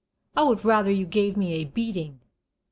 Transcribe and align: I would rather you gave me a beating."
I 0.35 0.45
would 0.45 0.65
rather 0.65 0.89
you 0.89 1.05
gave 1.05 1.37
me 1.37 1.53
a 1.53 1.63
beating." 1.63 2.21